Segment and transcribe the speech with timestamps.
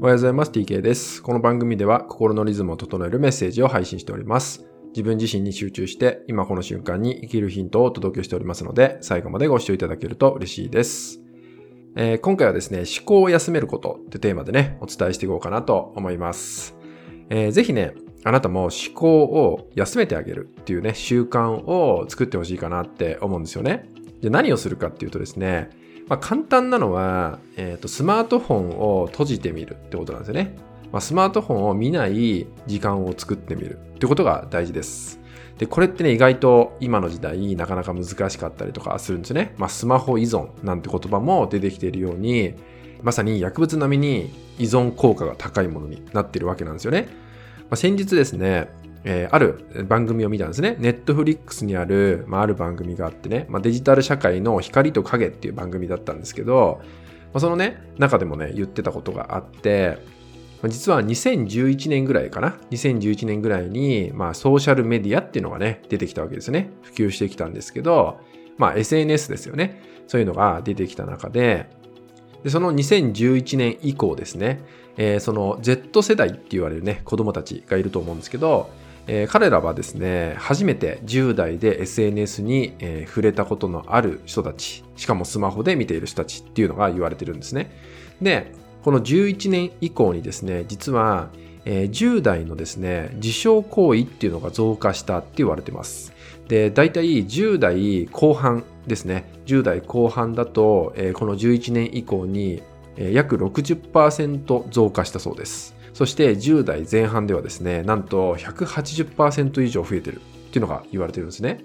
[0.00, 0.52] おはようございます。
[0.52, 1.20] TK です。
[1.20, 4.64] この番組では心のリズムを整えるメッセージを配信しております。
[4.90, 11.20] 自分自身に集中して今この瞬間に生きるヒントをお届けしておりますので、最後までご視聴いただけると嬉しいです。
[11.96, 16.76] えー、今回はですね、思考を休めることってテーマでね、お伝えしていこうかなと思います。
[17.28, 23.88] えー、ぜひね、あなたも思考を休めてあげるっていうね、習慣を作ってほしいかなって思うんですよね。
[24.20, 25.70] じゃ何をするかっていうとですね、
[26.08, 28.68] まあ、簡単なのは、えーと、スマートフォン
[29.02, 30.56] を閉じてみるってことなんですよね。
[30.90, 35.20] まあ、スマートフォンを見ない時間を作ってみるってことが大事です。
[35.58, 39.54] で、これってね、意外と今の時代なかなか難しかったりとかするんですよね。
[39.58, 42.54] まあ、スマホ依存なんて言葉も出てきているように、
[43.02, 47.08] まさに薬物並みに依存効果が高いものになっているわけなんですよね。
[47.62, 48.70] まあ、先日ですね、
[49.04, 50.76] えー、ある番組を見たんですね。
[50.78, 56.80] ネットフリックスにある、まあ、ある番組があってね、まあ、デジタル社会の光と影っていう番組だったんですけど、
[57.32, 59.98] まあ、そのね、中でもね、言ってたことがあって、
[60.66, 62.56] 実は2011年ぐらいかな。
[62.72, 66.70] 2011年ぐらいに、まあ、ソーシャルメディアっていうのがね、出てきたわけですね。
[66.82, 68.18] 普及してきたんですけど、
[68.56, 69.80] まあ、SNS ですよね。
[70.08, 71.70] そういうのが出てきた中で、
[72.42, 74.60] でその2011年以降ですね、
[74.96, 78.70] えー、その Z 世代って言われるね、子供たちがいると思うんですけど、
[79.08, 87.70] え、彼らはですね、初めて10代で SNS に、え、触れたことのある人たち、しかもスマホで見ている人たちっていうのが言われてるんですね。
[88.20, 88.52] で、
[88.84, 91.30] この11年以降にですね、実は、
[91.64, 96.12] え、10代のですね、自傷行為っていうのが増加したって言われてます。
[96.48, 102.62] で、大体10代後半ですね、10代後半だと、え、この11年以降に、
[102.98, 105.77] え、約60%増加したそうです。
[105.98, 111.64] そして10代前半ではですね、なんと180%以上増えてるっていうのが言われてるんですね。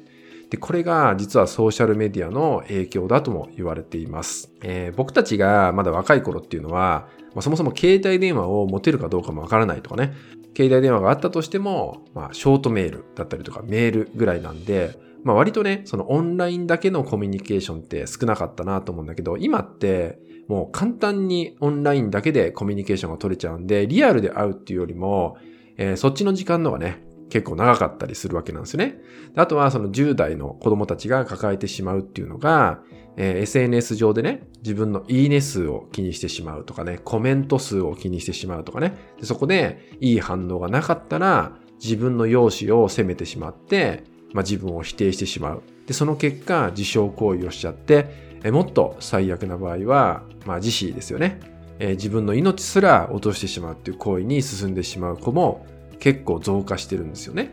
[0.49, 4.51] で、これが実はソーシャルメディアの影響だとも言われています。
[4.63, 10.15] えー、僕たちがまだ若い頃っていうのは、まあ、そもそも携帯電話を持てるかどうかもわからないとかね、
[10.57, 20.17] 携帯電話があったとしても、まあ、ショートメールだったりとかメールぐらいなんで、まあ割とね、そのオンラインだけのコミュニケーションって少なかったなと思うんだけど、今って
[20.47, 25.37] もう簡単にオンラインだけでコミュニケーションが取れちゃうんで、リアルで会うっていうよりも、
[25.77, 28.99] えー、そっちの時間の方がね、結構長かったりするわけなんですよね。
[29.35, 32.81] あとはその10代の子供たちが抱えてしまうっていうのが、
[33.17, 45.63] えー、SNS 上でね、自分のいいね数を気にしてしまうとかね、コメント数を気にしてしまうとかね、でそこでいい反応がなかったら、自分の容姿を責めてしまって、まあ、自分を否定してしまう。
[45.85, 51.39] で、その結果、自傷行為をしちゃって、えもっと最悪な場合は、まあ、自死ですよね。
[51.79, 55.65] え自分の命すら落としてしまうっていう行為に進んでしまう子も
[55.99, 57.51] 結構増加してるんですよね。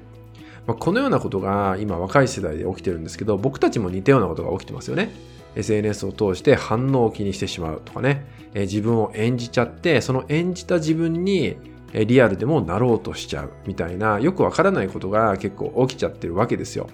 [0.66, 5.10] まあ、このようなことが今若い世代で起きてるんですけど、僕たちも似たようなことが起きてますよね。
[5.56, 11.56] SNS を通して反応を気にしてしまうとかね、え自分を演じちゃって、その演じた自分に
[11.92, 16.88] リアルでもなろうとしちゃうみたいな、よくわからないことが結構起きちゃってるわけですよ。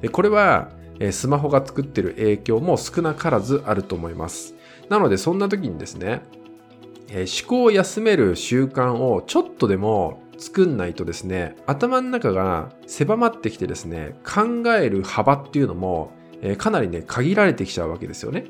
[0.00, 0.70] でこれは、
[1.12, 4.54] スマホが作ってる影響も少なからずあると思います。
[4.88, 6.22] なのでそんな時にですね、
[7.10, 18.44] 思考を休める習慣をちょっとでも作んないとですね、頭の中が狭まってきてですね、考える幅っていうのも、え、かなりね、限られてきちゃうわけですよね。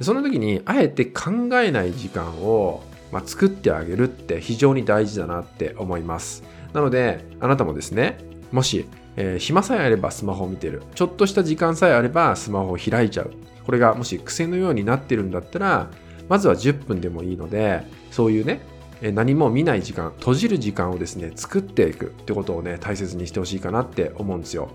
[0.00, 6.42] その時に、あえて考えない時間を、まあ、作ってあげるって非常に大事だなって思います。
[6.72, 8.18] なので、あなたもですね、
[8.52, 10.82] もし、えー、暇さえあればスマホを見てる。
[10.94, 13.30] ちょっとした時間さえあればスマホを開いちゃう。
[13.64, 15.90] これがもし癖のようになってるんだったら、
[16.28, 18.60] まずは10分でもいいので、そういうね、
[19.02, 24.70] 何も見ない時間、閉じる時間をですね、作っていくってことをね、大切にしてほしいかなって思うんですよ。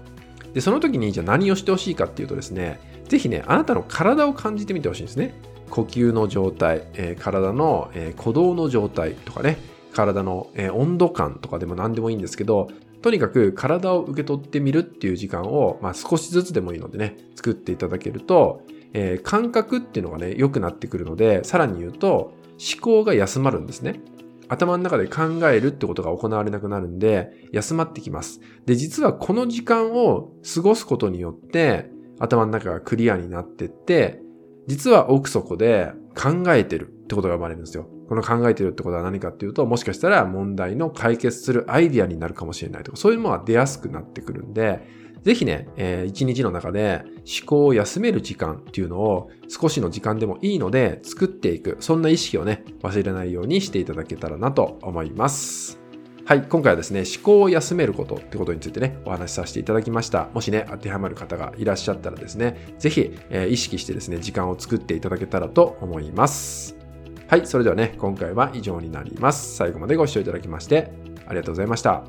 [0.54, 5.34] で、その時にじゃあ何をしてほしいかっていうとですね、ぜひね、あなたの体を感じてみてほしいんですね。
[5.70, 9.58] 呼吸の状態、えー、体の、えー、鼓動の状態とかね、
[9.94, 12.70] 体の、え、温度感とかでも何でもいいんですけど、
[13.02, 18.62] とにかく体を受け取ってみるっていう時間を、まあ、少しずつでもいいのでね、作っていただけると、
[18.94, 24.02] えー、感覚っていうのがね、良くなってくるので、さらに言うと、思考が休まるんですね。
[24.50, 28.42] 頭の中で考えるってことが行われなくなるんで、休まってきます。
[28.66, 34.22] で、実はこの時間を過ごすことによって、頭の中がクリアになってって、
[34.68, 37.88] 実は奥底で考えてるってことが生まれるんですよ。
[38.08, 44.82] この考えてるってことは何かっていうと、もしかしたら問題の解決するアイディアになるかもしれないとか、そういうものは出やすくなってくるんで、
[45.24, 51.78] ぜひね、えー、日の中で思考を休める時間っていうのを少しの時間でもいいので作っていく。
[51.82, 55.89] そんな意識をね、忘れないようにしていただけたらなと思います。
[56.30, 60.30] はい、今回はですね、思考を休めることってことについてね、お話しさせていただきました。
[60.32, 66.78] もしね、当てはまる方がいらっしゃったらですね、ぜひ、えー、意識してですね、時間を作っていただけたらと思います。
[67.26, 69.56] はい、それではね、今回は以上になります。
[69.56, 70.92] 最後までご視聴いただきまして、
[71.26, 72.04] ありがとうございました。